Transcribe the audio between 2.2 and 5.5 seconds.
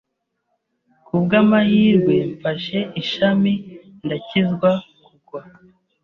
mfashe ishami ndakizwa kugwa.